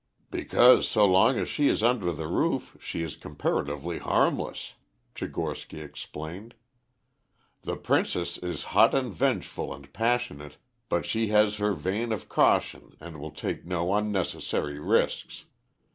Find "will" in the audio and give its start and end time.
13.21-13.29